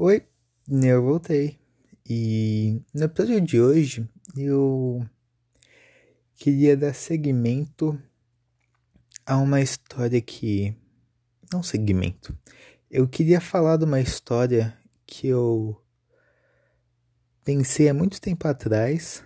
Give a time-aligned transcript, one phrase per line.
[0.00, 0.24] Oi,
[0.68, 1.58] eu voltei.
[2.08, 5.04] E no episódio de hoje eu
[6.36, 8.00] queria dar seguimento
[9.26, 10.72] a uma história que.
[11.52, 12.32] Não segmento.
[12.88, 15.76] Eu queria falar de uma história que eu
[17.42, 19.24] pensei há muito tempo atrás,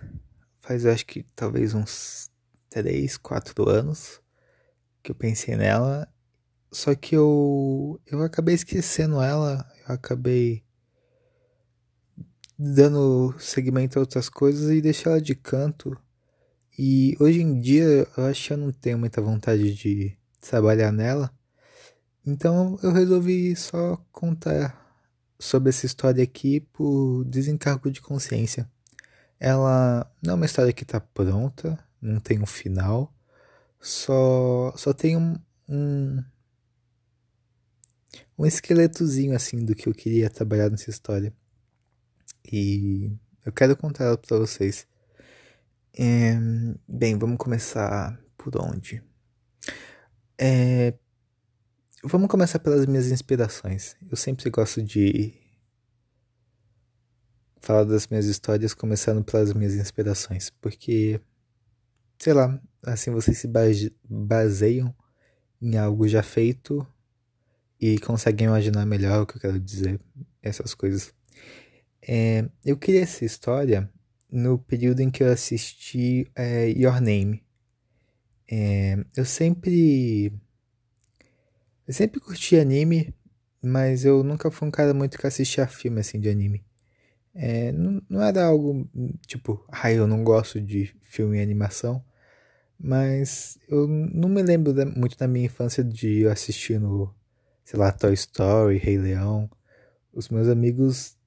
[0.59, 2.31] faz acho que talvez uns
[2.71, 4.19] 3, 4 anos
[5.03, 6.11] que eu pensei nela,
[6.71, 10.63] só que eu eu acabei esquecendo ela, acabei
[12.57, 15.97] dando segmento a outras coisas e deixei ela de canto.
[16.77, 21.31] E hoje em dia eu acho que eu não tenho muita vontade de trabalhar nela.
[22.25, 24.81] Então eu resolvi só contar
[25.39, 28.69] sobre essa história aqui por desencargo de consciência.
[29.39, 33.13] Ela não é uma história que está pronta, não tem um final,
[33.79, 36.23] só, só tem um, um,
[38.37, 41.33] um esqueletozinho assim do que eu queria trabalhar nessa história.
[42.51, 43.11] E
[43.45, 44.87] eu quero contar ela para vocês.
[45.97, 46.33] É,
[46.87, 49.01] bem, vamos começar por onde?
[50.37, 50.93] É,
[52.03, 53.95] vamos começar pelas minhas inspirações.
[54.09, 55.33] Eu sempre gosto de
[57.61, 61.21] falar das minhas histórias começando pelas minhas inspirações, porque
[62.19, 63.49] sei lá, assim vocês se
[64.03, 64.93] baseiam
[65.61, 66.85] em algo já feito
[67.83, 69.99] e conseguem imaginar melhor o que eu quero dizer,
[70.41, 71.13] essas coisas.
[72.01, 73.91] É, eu criei essa história
[74.31, 77.43] no período em que eu assisti é, Your Name.
[78.49, 80.31] É, eu sempre
[81.85, 83.13] eu sempre curti anime,
[83.61, 86.63] mas eu nunca fui um cara muito que assistia filme assim de anime.
[87.35, 88.89] É, não, não era algo
[89.27, 92.01] tipo, ah, eu não gosto de filme e animação,
[92.79, 97.13] mas eu não me lembro muito da minha infância de eu assistir no,
[97.63, 99.49] sei lá, Toy Story, Rei Leão.
[100.13, 101.17] Os meus amigos,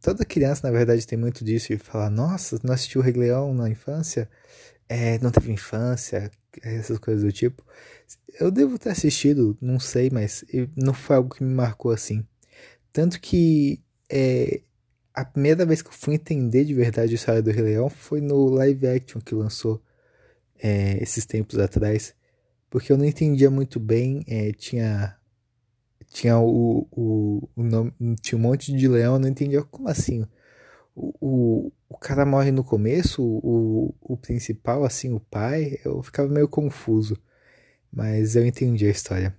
[0.00, 3.68] toda criança na verdade tem muito disso e falar, nossa, não assistiu Rei Leão na
[3.68, 4.28] infância?
[4.88, 6.30] É, não teve infância,
[6.62, 7.64] essas coisas do tipo.
[8.38, 10.44] Eu devo ter assistido, não sei, mas
[10.76, 12.26] não foi algo que me marcou assim.
[12.92, 13.80] Tanto que
[14.10, 14.62] é,
[15.14, 18.20] a primeira vez que eu fui entender de verdade a história do Rei Leão foi
[18.20, 19.82] no live action que lançou
[20.58, 22.14] é, esses tempos atrás.
[22.68, 25.16] Porque eu não entendia muito bem, é, tinha
[26.10, 30.26] tinha o, o, o nome, tinha um monte de leão, eu não entendia como assim.
[30.94, 36.28] O, o, o cara morre no começo, o, o principal, assim, o pai, eu ficava
[36.28, 37.16] meio confuso.
[37.92, 39.36] Mas eu entendi a história.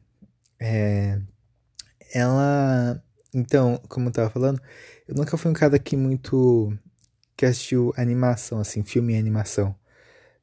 [0.59, 1.19] É,
[2.13, 3.01] ela.
[3.33, 4.61] Então, como eu tava falando,
[5.07, 6.73] eu nunca fui um cara aqui muito.
[7.37, 9.75] que assistiu animação, assim, filme e animação.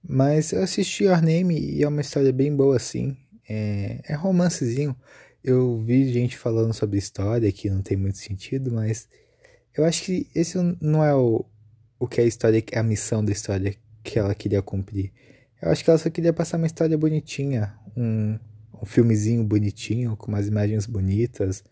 [0.03, 3.17] Mas eu assisti Your Name e é uma história bem boa, assim.
[3.49, 4.97] É, é romancezinho.
[5.43, 9.09] Eu vi gente falando sobre história que não tem muito sentido, mas
[9.77, 11.45] eu acho que esse não é o,
[11.99, 15.13] o que a história, a missão da história que ela queria cumprir.
[15.61, 18.39] Eu acho que ela só queria passar uma história bonitinha, um,
[18.83, 21.65] um filmezinho bonitinho, com umas imagens bonitas,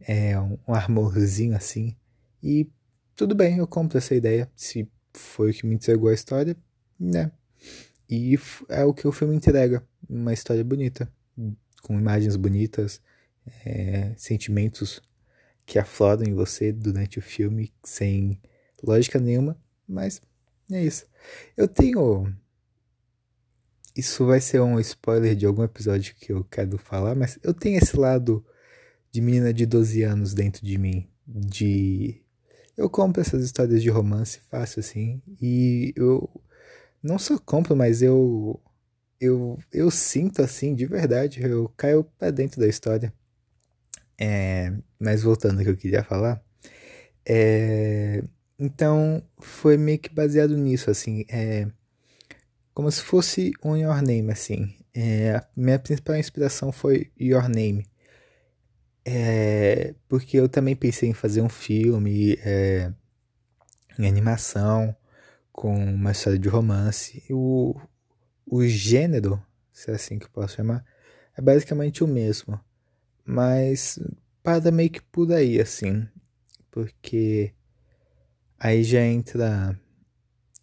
[0.00, 1.96] é, um, um amorzinho assim.
[2.42, 2.68] E
[3.14, 4.50] tudo bem, eu compro essa ideia.
[4.54, 6.56] Se foi o que me entregou a história,
[6.98, 7.30] né?
[8.08, 8.38] E
[8.68, 11.10] é o que o filme entrega: uma história bonita,
[11.86, 13.00] com imagens bonitas,
[13.64, 15.00] é, sentimentos
[15.64, 18.40] que afloram em você durante o filme, sem
[18.82, 19.56] lógica nenhuma,
[19.88, 20.20] mas
[20.72, 21.06] é isso.
[21.56, 22.34] Eu tenho.
[23.94, 27.78] Isso vai ser um spoiler de algum episódio que eu quero falar, mas eu tenho
[27.78, 28.44] esse lado
[29.12, 31.08] de menina de 12 anos dentro de mim.
[31.24, 32.20] De.
[32.76, 35.22] Eu compro essas histórias de romance fácil assim.
[35.40, 36.28] E eu
[37.00, 38.60] não só compro, mas eu.
[39.20, 41.42] Eu, eu sinto assim, de verdade.
[41.42, 43.12] Eu caio pra dentro da história.
[44.18, 46.42] É, mas voltando ao que eu queria falar.
[47.28, 48.22] É,
[48.58, 51.24] então, foi meio que baseado nisso, assim.
[51.28, 51.66] É,
[52.74, 54.74] como se fosse um Your Name, assim.
[54.94, 57.86] É, a minha principal inspiração foi Your Name.
[59.04, 62.92] É, porque eu também pensei em fazer um filme é,
[63.98, 64.96] em animação
[65.52, 67.22] com uma história de romance.
[67.30, 67.74] O,
[68.46, 70.84] o gênero, se é assim que posso chamar,
[71.36, 72.58] é basicamente o mesmo.
[73.24, 73.98] Mas
[74.42, 76.06] para meio que por aí, assim.
[76.70, 77.52] Porque
[78.58, 79.78] aí já entra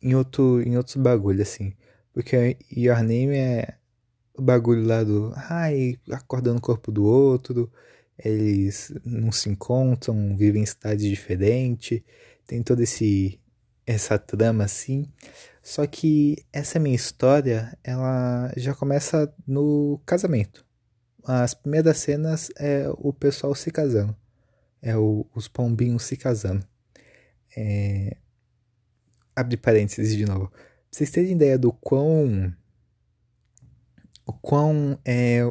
[0.01, 1.74] em outro, em outros bagulho, assim.
[2.13, 3.77] Porque Your Name é
[4.33, 5.33] o bagulho lá do.
[5.36, 7.71] Ai, acordando o corpo do outro.
[8.18, 12.01] Eles não se encontram, vivem em cidades diferentes.
[12.45, 13.39] Tem todo esse
[13.85, 15.07] essa trama assim.
[15.62, 20.65] Só que essa minha história, ela já começa no casamento.
[21.24, 24.15] As primeiras cenas é o pessoal se casando.
[24.81, 26.68] É o, os pombinhos se casando.
[27.56, 28.18] É...
[29.35, 30.50] Abre parênteses de novo.
[30.50, 30.59] Pra
[30.91, 32.53] vocês terem ideia do quão.
[34.25, 35.41] O quão é,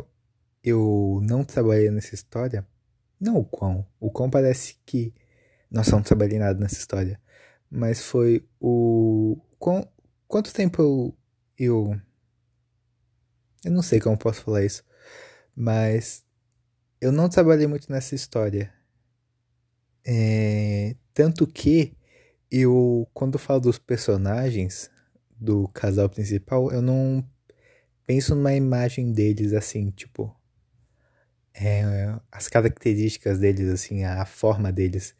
[0.62, 2.66] eu não trabalhei nessa história.
[3.18, 3.86] Não o quão.
[3.98, 5.14] O quão parece que.
[5.70, 7.18] Nossa, não trabalhei nada nessa história.
[7.74, 9.38] Mas foi o.
[10.28, 11.16] Quanto tempo eu,
[11.58, 12.00] eu.
[13.64, 14.84] Eu não sei como posso falar isso.
[15.56, 16.22] Mas.
[17.00, 18.70] Eu não trabalhei muito nessa história.
[20.04, 21.96] É, tanto que
[22.50, 24.90] eu, quando falo dos personagens
[25.30, 27.26] do casal principal, eu não
[28.06, 30.36] penso numa imagem deles assim, tipo.
[31.54, 35.14] É, as características deles, assim, a forma deles.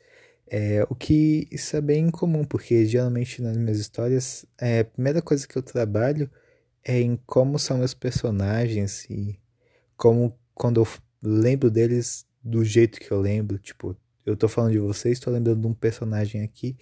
[0.54, 5.22] É, o que isso é bem comum, porque geralmente nas minhas histórias, é, a primeira
[5.22, 6.30] coisa que eu trabalho
[6.84, 9.40] é em como são meus personagens e
[9.96, 10.88] como quando eu
[11.22, 13.96] lembro deles do jeito que eu lembro, tipo,
[14.26, 16.76] eu tô falando de vocês, tô lembrando de um personagem aqui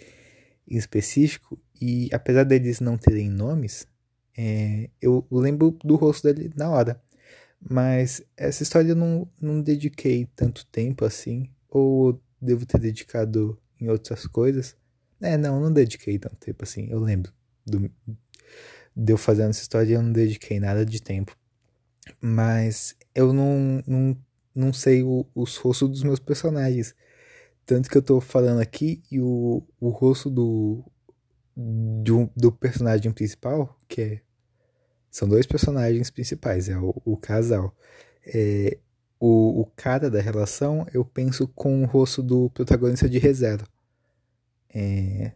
[0.66, 3.86] em específico, e apesar deles não terem nomes,
[4.36, 7.00] é, eu lembro do rosto dele na hora.
[7.60, 13.88] Mas essa história eu não, não dediquei tanto tempo assim, ou devo ter dedicado em
[13.88, 14.76] outras coisas.
[15.20, 17.32] É, não, não dediquei tanto tempo assim, eu lembro
[17.66, 17.90] do,
[18.96, 21.36] de eu fazendo essa história eu não dediquei nada de tempo.
[22.20, 24.16] Mas eu não, não,
[24.54, 26.94] não sei o, os rostos dos meus personagens.
[27.64, 30.84] Tanto que eu tô falando aqui e o, o rosto do,
[31.56, 34.20] do, do personagem principal, que é.
[35.10, 37.74] São dois personagens principais, é o, o casal.
[38.24, 38.78] É,
[39.20, 43.66] o, o cara da relação, eu penso com o rosto do protagonista de ReZero.
[44.74, 45.32] É,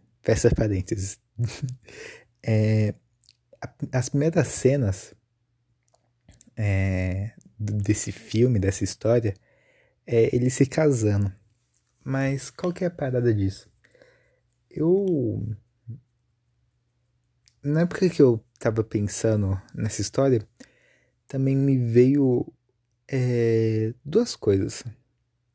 [0.56, 1.20] parênteses.
[2.42, 2.94] é,
[3.92, 5.14] as primeiras cenas
[6.56, 9.34] é, desse filme, dessa história,
[10.06, 11.30] é ele se casando.
[12.02, 13.70] Mas qual que é a parada disso?
[14.70, 15.46] Eu.
[17.62, 20.46] Na época que eu tava pensando nessa história,
[21.26, 22.50] também me veio
[23.16, 24.82] é, duas coisas.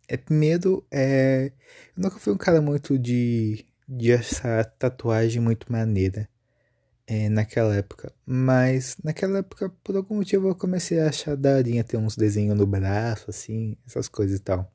[0.08, 1.52] É, primeiro, é,
[1.96, 6.30] eu nunca fui um cara muito de, de essa tatuagem muito maneira
[7.06, 8.14] é, naquela época.
[8.26, 12.66] Mas naquela época, por algum motivo, eu comecei a achar darinha ter uns desenhos no
[12.66, 14.72] braço, assim, essas coisas e tal.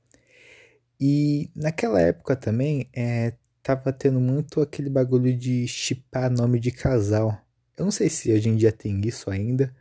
[1.01, 3.33] E naquela época também é,
[3.63, 7.41] tava tendo muito aquele bagulho de chipar nome de casal.
[7.79, 9.75] Eu não sei se hoje em dia tem isso ainda,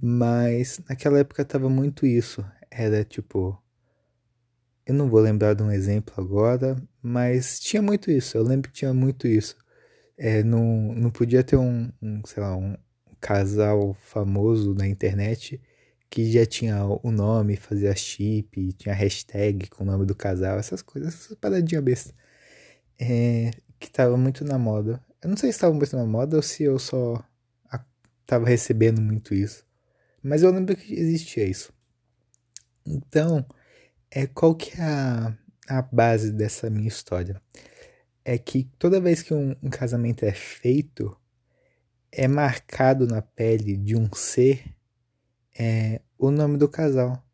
[0.00, 2.44] mas naquela época tava muito isso.
[2.70, 3.58] Era tipo.
[4.86, 8.36] Eu não vou lembrar de um exemplo agora, mas tinha muito isso.
[8.36, 9.56] Eu lembro que tinha muito isso.
[10.18, 12.76] É, não, não podia ter um, um sei lá, um
[13.20, 15.60] casal famoso na internet
[16.10, 20.82] que já tinha o nome, fazia chip, tinha hashtag com o nome do casal, essas
[20.82, 22.14] coisas, essas paradinhas besta.
[23.00, 23.50] É,
[23.80, 25.02] que tava muito na moda.
[25.22, 27.24] Eu não sei se estava muito na moda ou se eu só
[28.26, 29.64] tava recebendo muito isso.
[30.22, 31.72] Mas eu lembro que existia isso.
[32.86, 33.44] Então,
[34.10, 35.36] é, qual que é a,
[35.68, 37.40] a base dessa minha história?
[38.24, 41.16] É que toda vez que um, um casamento é feito,
[42.10, 44.62] é marcado na pele de um ser
[45.58, 47.24] é o nome do casal.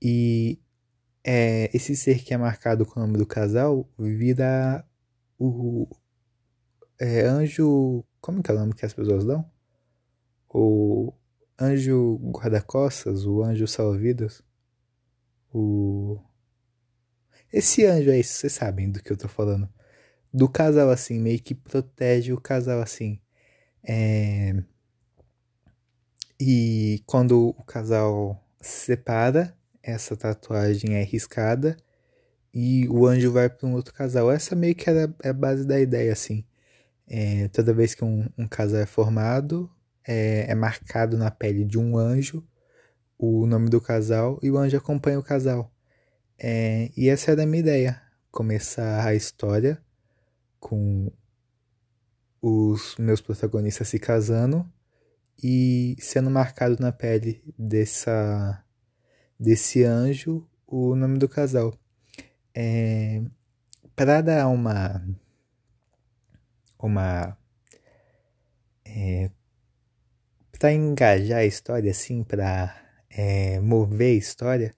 [0.00, 0.60] E
[1.22, 4.84] é, esse ser que é marcado com o nome do casal vira
[5.38, 5.88] o
[6.98, 8.04] é, anjo.
[8.20, 9.48] Como que é o nome que as pessoas dão?
[10.48, 11.12] O
[11.60, 14.42] anjo guarda-costas, o anjo salva-vidas.
[15.52, 16.18] O.
[17.52, 19.68] Esse anjo aí, vocês sabem do que eu tô falando.
[20.32, 23.20] Do casal assim, meio que protege o casal assim.
[23.82, 24.54] É
[26.40, 31.76] e quando o casal se separa, essa tatuagem é riscada
[32.52, 34.30] e o anjo vai para um outro casal.
[34.30, 36.44] Essa meio que era é a base da ideia, assim.
[37.06, 39.70] É, toda vez que um, um casal é formado,
[40.06, 42.46] é, é, marcado na pele de um anjo
[43.18, 45.72] o nome do casal e o anjo acompanha o casal.
[46.38, 49.82] É, e essa era a minha ideia: começar a história
[50.60, 51.10] com
[52.42, 54.70] os meus protagonistas se casando
[55.42, 58.62] e sendo marcado na pele dessa
[59.38, 61.74] desse anjo o nome do casal.
[62.54, 63.22] É,
[63.96, 65.02] para dar uma
[66.78, 67.36] uma
[68.84, 69.30] é,
[70.64, 72.74] para engajar a história assim para
[73.10, 74.74] é, mover a história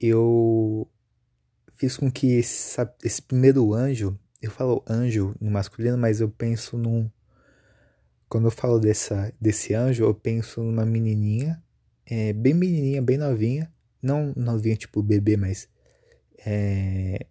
[0.00, 0.88] eu
[1.74, 6.78] fiz com que esse, esse primeiro anjo eu falo anjo no masculino mas eu penso
[6.78, 7.10] num
[8.28, 11.62] quando eu falo dessa, desse anjo, eu penso numa menininha,
[12.04, 13.72] é, bem menininha, bem novinha.
[14.02, 15.68] Não novinha tipo bebê, mas
[16.44, 17.26] é,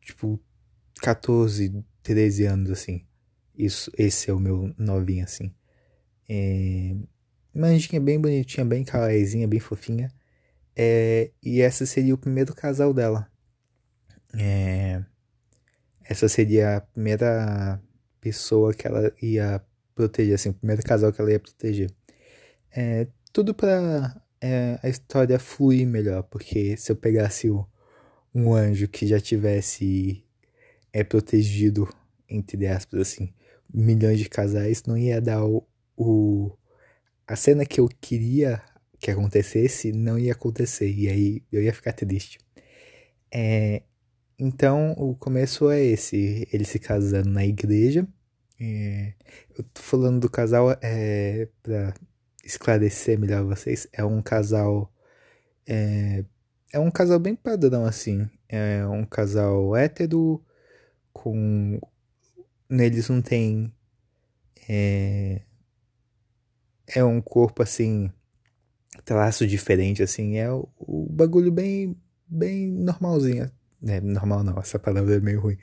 [0.00, 0.40] tipo,
[1.02, 3.04] 14, 13 anos, assim.
[3.56, 5.52] Isso, esse é o meu novinho, assim.
[6.28, 6.94] É,
[7.54, 10.12] uma anjinha bem bonitinha, bem kawaiizinha, bem fofinha.
[10.76, 13.30] É, e essa seria o primeiro casal dela.
[14.38, 15.02] É,
[16.04, 17.80] essa seria a primeira
[18.20, 19.62] pessoa que ela ia
[19.94, 21.90] proteger, assim, o primeiro casal que ela ia proteger.
[22.70, 27.66] É, tudo para é, a história fluir melhor, porque se eu pegasse o,
[28.34, 30.24] um anjo que já tivesse
[30.92, 31.88] é protegido,
[32.28, 33.32] entre aspas, assim,
[33.72, 35.66] milhões de casais, não ia dar o,
[35.98, 36.52] o
[37.26, 38.62] a cena que eu queria
[38.98, 42.38] que acontecesse não ia acontecer e aí eu ia ficar triste.
[43.32, 43.82] É,
[44.38, 48.06] então o começo é esse, ele se casando na igreja.
[48.60, 49.14] É,
[49.56, 51.94] eu tô falando do casal é, para
[52.44, 53.86] esclarecer melhor vocês.
[53.92, 54.92] É um casal
[55.66, 56.24] é,
[56.72, 58.28] é um casal bem padrão assim.
[58.48, 60.42] É um casal hétero
[61.12, 61.78] com
[62.68, 63.72] neles não tem
[64.68, 65.42] é,
[66.94, 68.10] é um corpo assim,
[69.04, 73.50] traço diferente, assim, é o, o bagulho bem, bem normalzinho.
[73.86, 75.58] É, normal não, essa palavra é meio ruim.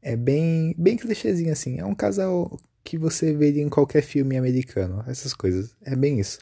[0.00, 1.78] É bem, bem clichêzinho, assim.
[1.78, 5.74] É um casal que você veria em qualquer filme americano, essas coisas.
[5.82, 6.38] É bem isso.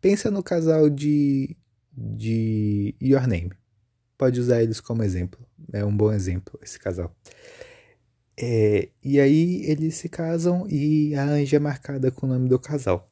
[0.00, 1.56] Pensa no casal de,
[1.92, 3.52] de Your Name.
[4.18, 5.44] Pode usar eles como exemplo.
[5.72, 7.14] É um bom exemplo, esse casal.
[8.38, 12.58] É, e aí eles se casam e a Anja é marcada com o nome do
[12.58, 13.09] casal.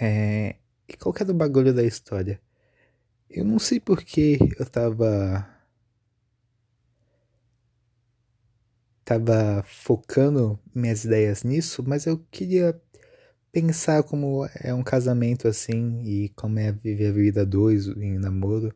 [0.00, 0.56] É...
[0.88, 2.40] E qual que era o bagulho da história?
[3.30, 5.48] Eu não sei porque eu tava.
[9.04, 12.80] Tava focando minhas ideias nisso, mas eu queria
[13.52, 18.74] pensar como é um casamento assim e como é viver a vida dois em namoro.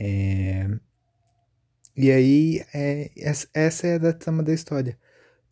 [0.00, 0.68] É...
[1.96, 3.10] E aí, é...
[3.54, 4.98] essa é a trama da história.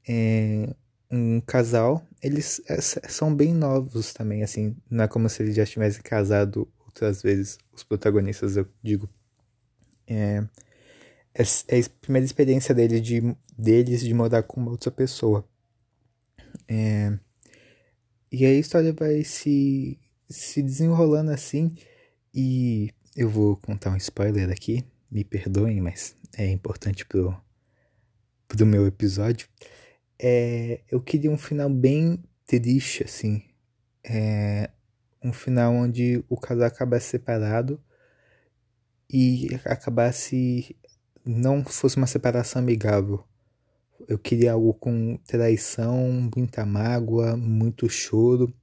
[0.09, 0.75] É
[1.13, 5.67] um casal, eles é, são bem novos também, assim, não é como se eles já
[5.67, 9.09] tivessem casado outras vezes, os protagonistas, eu digo.
[10.07, 10.43] É,
[11.35, 13.21] é, é a primeira experiência deles de,
[13.57, 15.47] deles de morar com outra pessoa.
[16.67, 17.13] É,
[18.31, 19.99] e aí a história vai se,
[20.31, 21.75] se desenrolando assim,
[22.35, 27.37] e eu vou contar um spoiler aqui, me perdoem, mas é importante pro,
[28.49, 29.47] pro meu episódio
[30.23, 33.43] é, eu queria um final bem triste, assim.
[34.05, 34.71] É,
[35.23, 37.83] um final onde o casal acabasse separado
[39.11, 40.77] e acabasse.
[41.25, 43.25] não fosse uma separação amigável.
[44.09, 48.55] Eu queria algo com traição, muita mágoa, muito choro,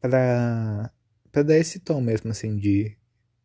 [0.00, 0.92] para
[1.30, 2.96] para dar esse tom mesmo, assim, de,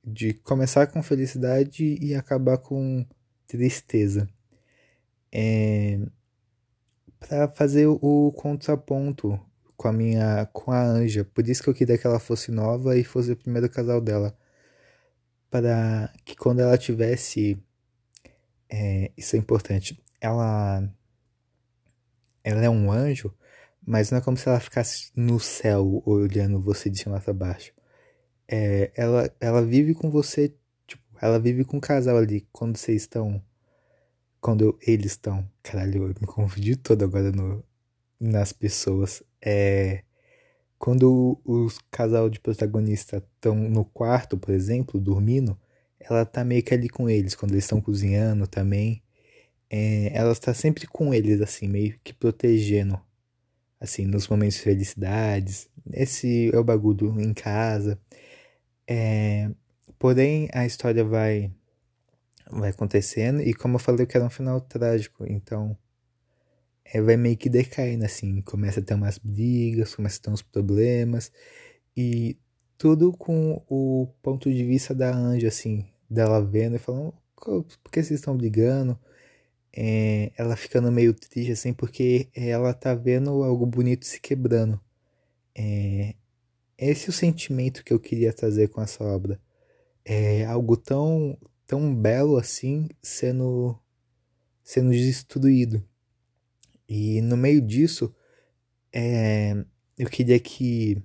[0.04, 3.06] de começar com felicidade e acabar com
[3.48, 4.28] tristeza.
[5.32, 6.00] É,
[7.28, 9.40] para fazer o contraponto
[9.78, 11.24] com a minha com a Anja.
[11.26, 14.38] Por isso que eu queria que ela fosse nova e fosse o primeiro casal dela.
[15.50, 17.58] Para que quando ela tivesse
[18.70, 20.02] é, isso é importante.
[20.22, 20.84] Ela
[22.44, 23.34] ela é um anjo,
[23.86, 27.74] mas não é como se ela ficasse no céu olhando você de cima para baixo.
[28.48, 30.56] É, ela ela vive com você,
[30.88, 33.42] tipo, ela vive com o casal ali quando vocês estão
[34.44, 35.50] quando eles estão.
[35.64, 37.64] Caralho, eu me confundi todo agora no,
[38.20, 39.24] nas pessoas.
[39.42, 40.04] É.
[40.78, 45.58] Quando os casal de protagonista estão no quarto, por exemplo, dormindo,
[45.98, 47.36] ela tá meio que ali com eles.
[47.36, 49.02] Quando eles estão cozinhando também.
[49.70, 53.00] É, ela está sempre com eles, assim, meio que protegendo.
[53.80, 55.70] Assim, nos momentos de felicidades.
[55.94, 58.00] Esse é o bagulho em casa.
[58.88, 59.50] É,
[59.98, 61.52] porém, a história vai
[62.60, 63.42] vai acontecendo.
[63.42, 65.26] E como eu falei, que era um final trágico.
[65.28, 65.78] Então,
[66.86, 68.42] é, vai meio que decaindo, assim.
[68.42, 71.32] Começa a ter umas brigas, começa a ter uns problemas.
[71.96, 72.38] E
[72.78, 75.88] tudo com o ponto de vista da Anja, assim.
[76.10, 79.00] Dela vendo e falando, por que vocês estão brigando?
[79.76, 84.80] É, ela ficando meio triste, assim, porque ela tá vendo algo bonito se quebrando.
[85.56, 86.14] É,
[86.78, 89.40] esse é o sentimento que eu queria trazer com essa obra.
[90.06, 91.38] É algo tão,
[91.74, 93.76] tão belo assim sendo
[94.64, 95.84] sendo destruído.
[96.88, 98.14] E no meio disso,
[98.94, 99.56] é,
[99.98, 101.02] eu queria que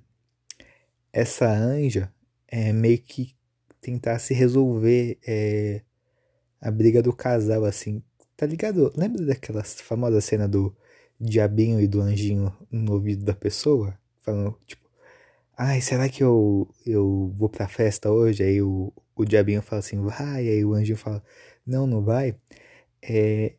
[1.10, 2.12] essa anja
[2.46, 3.34] é, meio que
[3.80, 5.80] tentasse resolver é,
[6.60, 8.02] a briga do casal, assim.
[8.36, 8.92] Tá ligado?
[8.94, 10.76] Lembra daquela famosa cena do
[11.18, 13.98] diabinho e do anjinho no ouvido da pessoa?
[14.20, 14.86] Falando, tipo,
[15.56, 18.42] ai, será que eu, eu vou pra festa hoje?
[18.42, 21.22] Aí o, o diabinho fala assim, vai, aí o anjinho fala,
[21.66, 22.36] não, não vai.
[23.02, 23.54] É,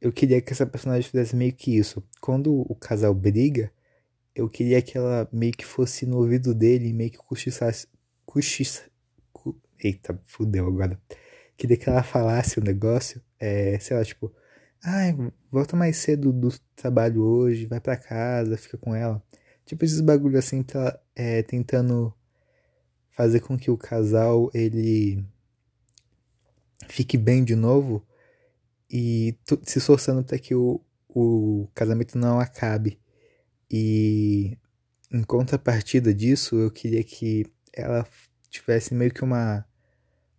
[0.00, 2.02] eu queria que essa personagem fizesse meio que isso.
[2.20, 3.70] Quando o casal briga,
[4.34, 7.86] eu queria que ela meio que fosse no ouvido dele e meio que cochichasse.
[8.24, 8.84] Cochiça,
[9.32, 10.98] cu, eita, fudeu agora.
[11.56, 14.32] Queria que ela falasse o negócio, é, sei lá, tipo,
[14.82, 15.14] ai,
[15.50, 19.22] volta mais cedo do trabalho hoje, vai para casa, fica com ela.
[19.66, 22.14] Tipo esses bagulho assim, tá, é, tentando
[23.12, 25.24] fazer com que o casal ele
[26.88, 28.04] fique bem de novo
[28.90, 32.98] e se esforçando para que o, o casamento não acabe.
[33.70, 34.58] E
[35.10, 38.06] em contrapartida disso, eu queria que ela
[38.50, 39.64] tivesse meio que uma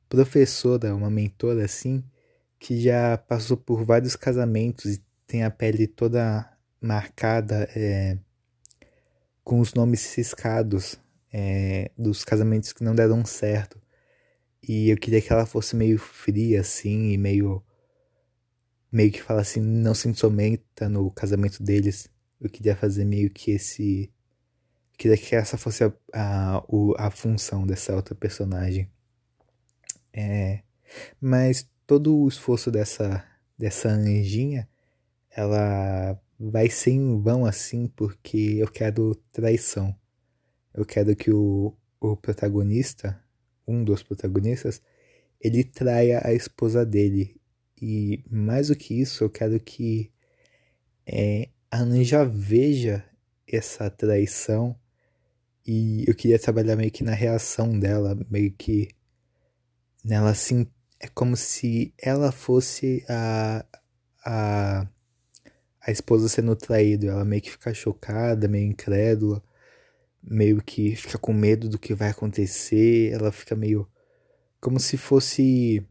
[0.07, 2.03] professora, uma mentora assim,
[2.59, 6.47] que já passou por vários casamentos e tem a pele toda
[6.79, 8.17] marcada é,
[9.43, 10.99] com os nomes ciscados
[11.33, 13.81] é, dos casamentos que não deram certo.
[14.61, 17.63] E eu queria que ela fosse meio fria assim e meio
[18.91, 22.09] meio que fala assim, não se intrometa no casamento deles.
[22.39, 24.11] Eu queria fazer meio que esse
[24.93, 26.63] eu queria que essa fosse a, a,
[26.97, 28.89] a função dessa outra personagem.
[30.13, 30.61] É,
[31.19, 33.25] mas todo o esforço dessa,
[33.57, 34.69] dessa anjinha,
[35.31, 39.95] ela vai ser em vão assim, porque eu quero traição.
[40.73, 43.21] Eu quero que o, o protagonista,
[43.67, 44.81] um dos protagonistas,
[45.39, 47.39] ele traia a esposa dele.
[47.81, 50.11] E mais do que isso, eu quero que
[51.05, 53.03] é, a Anja veja
[53.47, 54.75] essa traição
[55.65, 58.89] e eu queria trabalhar meio que na reação dela, meio que
[60.03, 60.67] nela assim,
[60.99, 63.65] é como se ela fosse a,
[64.25, 64.87] a,
[65.81, 67.07] a esposa sendo traída.
[67.07, 69.43] Ela meio que fica chocada, meio incrédula,
[70.23, 73.11] meio que fica com medo do que vai acontecer.
[73.11, 73.87] Ela fica meio
[74.61, 75.85] como se fosse.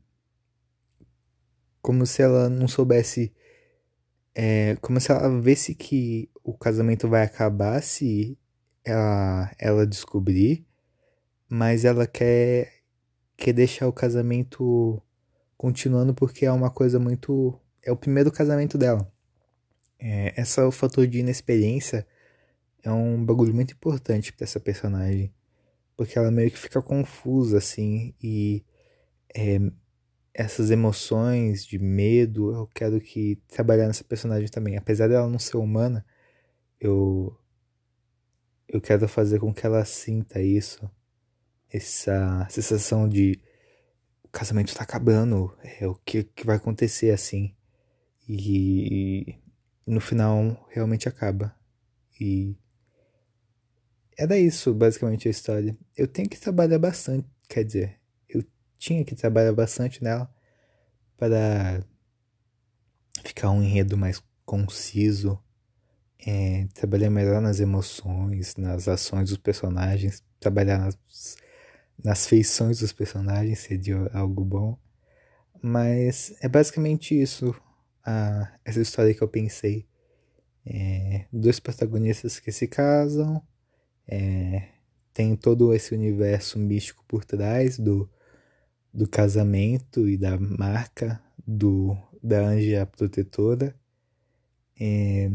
[1.80, 3.32] Como se ela não soubesse.
[4.34, 8.38] É, como se ela visse que o casamento vai acabar se
[8.84, 10.66] ela, ela descobrir,
[11.48, 12.82] mas ela quer
[13.36, 15.02] quer deixar o casamento
[15.56, 17.58] continuando porque é uma coisa muito.
[17.82, 19.10] É o primeiro casamento dela.
[19.98, 22.06] É, essa o fator de inexperiência
[22.82, 25.32] é um bagulho muito importante para essa personagem.
[25.96, 28.64] Porque ela meio que fica confusa, assim, e
[29.34, 29.58] é,
[30.34, 34.76] essas emoções de medo, eu quero que trabalhar nessa personagem também.
[34.76, 36.04] Apesar dela não ser humana,
[36.80, 37.36] eu
[38.68, 40.90] eu quero fazer com que ela sinta isso
[41.72, 43.40] essa sensação de
[44.22, 47.54] o casamento está acabando, é o que, que vai acontecer assim.
[48.28, 49.36] E
[49.86, 51.54] no final realmente acaba.
[52.20, 52.56] E
[54.22, 55.76] era isso basicamente a história.
[55.96, 58.44] Eu tenho que trabalhar bastante, quer dizer, eu
[58.78, 60.32] tinha que trabalhar bastante nela
[61.16, 61.84] para
[63.24, 65.38] ficar um enredo mais conciso,
[66.24, 70.96] é, trabalhar melhor nas emoções, nas ações dos personagens, trabalhar nas
[72.02, 74.78] nas feições dos personagens seria algo bom.
[75.62, 77.54] Mas é basicamente isso,
[78.04, 79.86] a, essa história que eu pensei.
[80.64, 83.42] É, dois protagonistas que se casam,
[84.06, 84.68] é,
[85.12, 88.08] tem todo esse universo místico por trás do,
[88.92, 93.74] do casamento e da marca do, da anja protetora.
[94.80, 95.30] É,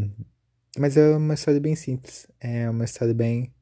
[0.77, 3.53] mas é uma história bem simples, é uma história bem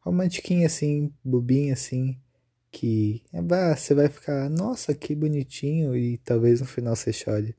[0.00, 2.18] romantiquinha assim, bobinha assim,
[2.70, 3.40] que é,
[3.74, 7.56] você vai ficar, nossa, que bonitinho, e talvez no final você chore.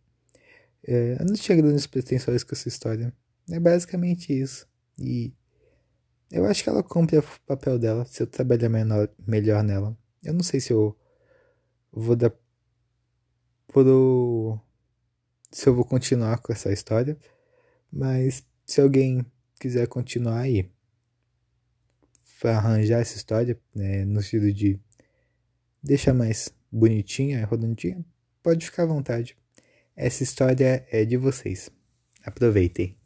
[0.88, 3.14] É, eu não tinha grandes pretensões com essa história.
[3.50, 4.68] É basicamente isso.
[5.00, 5.34] E
[6.32, 9.98] eu acho que ela cumpre o papel dela se eu trabalhar menor, melhor nela.
[10.24, 10.98] Eu não sei se eu
[11.92, 12.34] vou dar
[13.68, 14.60] pro
[15.52, 17.18] se eu vou continuar com essa história,
[17.92, 19.26] mas se alguém
[19.60, 20.70] quiser continuar aí,
[22.44, 24.80] arranjar essa história, né, no sentido de
[25.82, 28.06] deixar mais bonitinha, rodondinha,
[28.44, 29.38] pode ficar à vontade.
[29.96, 31.70] Essa história é de vocês.
[32.24, 32.98] Aproveitem.